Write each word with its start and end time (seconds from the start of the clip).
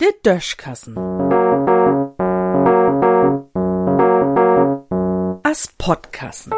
Der 0.00 0.12
Döschkassen. 0.22 0.96
As 5.42 5.68
Podkassen. 5.78 6.52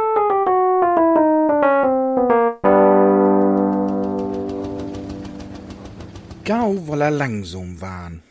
Gau 6.45 6.87
woller 6.87 7.11
langsam 7.11 7.80
waren. 7.80 8.23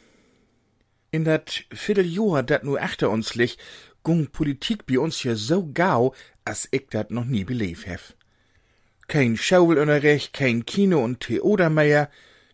In 1.12 1.24
dat 1.24 1.64
Vierteljahr, 1.72 2.44
dat 2.44 2.64
nu 2.64 2.78
achter 2.78 3.10
uns 3.10 3.36
liegt, 3.36 3.60
gung 4.04 4.28
Politik 4.32 4.86
bei 4.86 5.00
uns 5.00 5.20
hier 5.20 5.36
so 5.36 5.70
gau, 5.74 6.14
as 6.46 6.68
ich 6.72 6.88
dat 6.90 7.12
noch 7.12 7.26
nie 7.26 7.44
beleef 7.44 7.86
hef. 7.86 8.16
Kein 9.12 9.36
Schauelunterricht, 9.36 10.32
kein 10.32 10.66
Kino 10.66 11.04
und 11.04 11.20
Theater 11.20 11.70
mehr, 11.70 12.10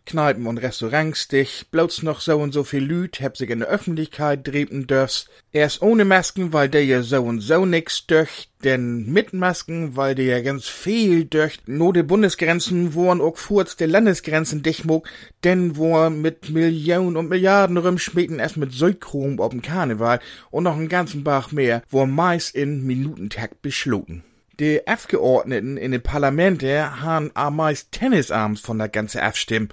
Kneipen 0.06 0.44
und 0.48 0.58
Restaurants 0.58 1.28
dich, 1.28 1.66
bloß 1.70 2.02
noch 2.02 2.20
so 2.20 2.36
und 2.36 2.52
so 2.52 2.64
viel 2.64 2.82
Lüt, 2.82 3.20
heb 3.20 3.36
sich 3.36 3.48
in 3.50 3.60
der 3.60 3.68
Öffentlichkeit 3.68 4.44
dreben 4.44 4.88
dürfst. 4.88 5.30
Erst 5.52 5.82
ohne 5.82 6.04
Masken, 6.04 6.52
weil 6.52 6.68
der 6.68 6.84
ja 6.84 7.02
so 7.02 7.22
und 7.22 7.42
so 7.42 7.64
nix 7.64 8.08
döcht, 8.08 8.50
denn 8.64 9.06
mit 9.06 9.32
Masken, 9.32 9.94
weil 9.94 10.16
der 10.16 10.24
ja 10.24 10.40
ganz 10.40 10.66
viel 10.66 11.26
döcht, 11.26 11.68
no 11.68 11.92
de 11.92 12.02
Bundesgrenzen, 12.02 12.92
wo 12.92 13.08
an 13.12 13.20
auch 13.20 13.36
furz 13.36 13.76
de 13.76 13.86
Landesgrenzen 13.86 14.64
dich 14.64 14.84
mog, 14.84 15.08
denn 15.44 15.76
wo 15.76 16.10
mit 16.10 16.50
Millionen 16.50 17.16
und 17.16 17.28
Milliarden 17.28 17.76
rumschmieden 17.76 18.40
erst 18.40 18.56
mit 18.56 18.72
Südchrom 18.72 19.38
ob'n 19.38 19.62
Karneval. 19.62 20.18
Und 20.50 20.64
noch 20.64 20.76
einen 20.76 20.88
ganzen 20.88 21.22
Bach 21.22 21.52
mehr, 21.52 21.84
wo 21.88 22.04
meist 22.04 22.56
in 22.56 22.84
Minutentakt 22.84 23.62
beschloten. 23.62 24.24
Die 24.60 24.88
Abgeordneten 24.88 25.76
in 25.76 25.92
den 25.92 26.02
Parlamente 26.02 27.00
han 27.00 27.30
a 27.34 27.48
meist 27.48 27.92
Tennisarms 27.92 28.60
von 28.60 28.78
der 28.78 28.88
ganze 28.88 29.22
Abstimm. 29.22 29.68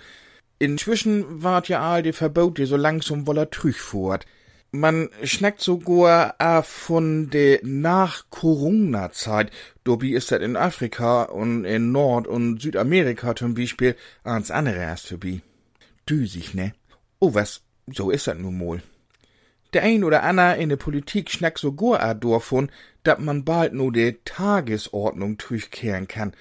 Inzwischen 0.60 1.42
ward 1.42 1.70
ja 1.70 1.82
all 1.82 2.04
die 2.04 2.14
Verbote 2.14 2.68
so 2.68 2.78
langsam 2.78 3.26
woller 3.26 3.50
Trüch 3.50 3.82
fort. 3.82 4.28
Man 4.72 5.10
schnackt 5.24 5.62
sogar 5.62 6.36
a 6.38 6.62
von 6.62 7.32
de 7.32 7.62
Nach-Corona-Zeit. 7.64 9.50
Dobi 9.84 10.14
ist 10.14 10.32
das 10.32 10.42
in 10.42 10.56
Afrika 10.56 11.24
und 11.24 11.66
in 11.66 11.92
Nord- 11.92 12.28
und 12.28 12.62
Südamerika 12.62 13.36
zum 13.36 13.56
Beispiel 13.56 13.96
ans 14.24 14.52
andere 14.52 14.78
erst 14.78 15.08
vorbei. 15.08 15.42
Düsig, 16.08 16.54
ne? 16.54 16.74
Oh, 17.20 17.34
was, 17.34 17.62
so 17.88 18.12
ist 18.12 18.28
das 18.28 18.38
nun 18.38 18.60
mal. 18.60 18.84
Der 19.74 19.82
ein 19.82 20.04
oder 20.04 20.24
ander 20.24 20.56
in 20.58 20.70
der 20.70 20.78
Politik 20.78 21.32
schnackt 21.32 21.58
sogar 21.58 22.02
a 22.02 22.14
davon, 22.14 22.70
dat 23.08 23.20
man 23.20 23.44
bald 23.44 23.74
nur 23.74 23.92
de 23.92 24.18
Tagesordnung 24.26 25.38
durchkehren 25.38 26.08
kann. 26.08 26.34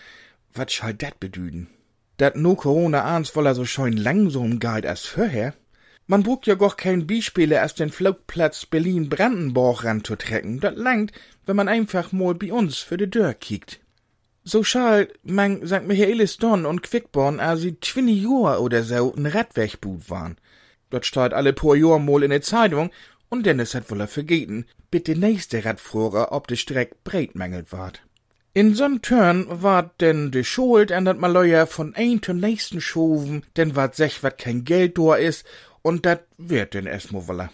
Was 0.53 0.73
soll 0.73 0.95
dat 0.95 1.19
bedüden? 1.19 1.69
Dat 2.17 2.37
no 2.37 2.55
Corona 2.55 3.03
ans 3.03 3.35
woller 3.35 3.55
so 3.55 3.65
scheun 3.65 3.97
langsam 3.97 4.59
galt 4.59 4.87
als 4.87 5.05
vorher? 5.07 5.55
Man 6.07 6.23
brugt 6.23 6.47
ja 6.47 6.55
goch 6.55 6.77
kein 6.77 7.07
Beispiele 7.07 7.63
aus 7.63 7.75
den 7.75 7.91
Flugplatz 7.91 8.67
Berlin-Brandenburg 8.67 9.85
ranzutrecken. 9.85 10.61
Dat 10.61 10.77
langt, 10.77 11.13
wenn 11.47 11.57
man 11.57 11.69
einfach 11.69 12.13
mal 12.13 12.35
bei 12.35 12.53
uns 12.53 12.79
für 12.79 12.99
de 12.99 13.07
Dörr 13.07 13.35
kiekt. 13.35 13.81
So 14.45 14.63
schall, 14.63 15.09
man 15.23 15.67
St. 15.67 15.87
Michaelis 15.87 16.37
Don 16.37 16.67
und 16.67 16.83
Quickborn, 16.83 17.41
als 17.41 17.63
sie 17.63 17.77
twinni 17.77 18.21
Johr 18.21 18.61
oder 18.61 18.83
so 18.83 19.15
n 19.17 19.25
Radwegbut 19.25 20.11
waren. 20.11 20.37
Dort 20.91 21.07
steht 21.07 21.33
alle 21.33 21.55
paar 21.55 21.75
Jahr 21.75 21.99
mal 21.99 22.23
in 22.23 22.31
der 22.31 22.43
Zeitung, 22.43 22.91
und 23.31 23.47
Dennis 23.47 23.75
hat 23.75 23.91
wohl 23.91 24.07
vergeten, 24.07 24.67
bitte 24.95 25.17
nächste 25.19 25.65
Radfahrer 25.65 26.31
ob 26.31 26.47
de 26.47 26.57
Streck 26.57 27.03
breitmangelt 27.03 27.73
ward. 27.73 28.01
In 28.53 28.77
so'n 28.77 29.03
Turn 29.03 29.45
ward 29.49 30.01
denn 30.01 30.31
de 30.31 30.45
Schuld 30.45 30.93
an 30.93 31.05
dat 31.05 31.19
Maleuer 31.19 31.67
von 31.67 31.97
ein 31.97 32.23
zum 32.23 32.39
nächsten 32.39 32.81
schoven, 32.81 33.43
denn 33.57 33.75
ward 33.75 33.97
sech 33.97 34.23
wat 34.23 34.39
kein 34.39 34.63
Geld 34.63 34.97
da 34.97 35.17
is, 35.17 35.43
und 35.83 36.07
dat 36.07 36.21
wird 36.39 36.75
denn 36.75 36.87
erstmal 36.87 37.27
wolle. 37.27 37.51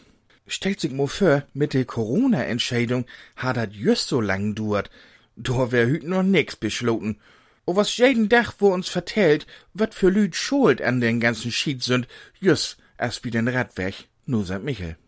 Stellt 0.47 0.81
sich 0.81 0.93
mo 0.93 1.07
vor, 1.07 1.45
mit 1.55 1.73
de 1.73 1.87
Corona-Entscheidung 1.87 3.06
hat 3.37 3.56
dat 3.56 3.73
just 3.73 4.09
so 4.09 4.21
lang 4.21 4.55
duert, 4.55 4.91
da 5.34 5.73
wär 5.73 5.87
hüt 5.87 6.05
noch 6.05 6.23
nix 6.23 6.56
beschloten. 6.56 7.17
O 7.65 7.75
was 7.75 7.97
jeden 7.97 8.29
Dach 8.29 8.53
wo 8.59 8.69
uns 8.69 8.91
vertellt, 8.91 9.47
wat 9.73 9.95
für 9.95 10.11
Lüd 10.11 10.37
schuld 10.37 10.83
an 10.83 11.00
den 11.00 11.21
ganzen 11.21 11.53
Schied 11.53 11.83
sind, 11.83 12.06
just 12.39 12.77
erst 12.99 13.25
wie 13.25 13.31
den 13.31 13.49
Radweg, 13.49 13.95
nur 14.27 14.45
St. 14.45 14.62
Michel. 14.62 14.99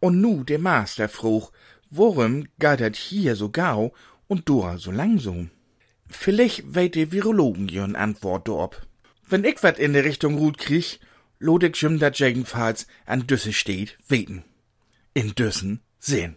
Und 0.00 0.20
nu 0.20 0.44
der 0.44 0.58
Master 0.58 1.08
fruch, 1.08 1.52
worum 1.90 2.46
dat 2.58 2.96
hier 2.96 3.36
so 3.36 3.50
gau 3.50 3.92
und 4.26 4.48
dora 4.48 4.78
so 4.78 4.90
langsam? 4.90 5.50
Vielleicht 6.08 6.74
weit 6.74 6.94
die 6.94 7.12
Virologen 7.12 7.68
ihren 7.68 7.96
Antwort 7.96 8.48
dorb. 8.48 8.86
Wenn 9.28 9.44
ich 9.44 9.62
wat 9.62 9.78
in 9.78 9.92
der 9.92 10.04
Richtung 10.04 10.38
Rut 10.38 10.58
krieg, 10.58 11.00
lod 11.38 11.62
ich 11.64 11.80
jim 11.80 11.98
dat 11.98 12.20
an 13.06 13.26
Düsse 13.26 13.52
steht, 13.52 13.98
weten. 14.08 14.44
In 15.14 15.34
Düssen 15.34 15.80
sehen. 15.98 16.36